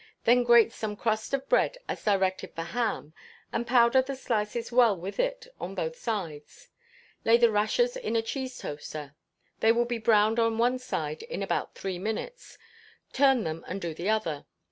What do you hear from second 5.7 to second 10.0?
both sides; lay the rashers in a cheese toaster, they will be